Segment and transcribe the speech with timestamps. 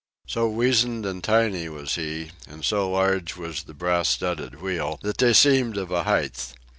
[0.25, 5.19] So weazened and tiny was he, and so large was the brass studded wheel, that
[5.19, 6.53] they seemed of a height.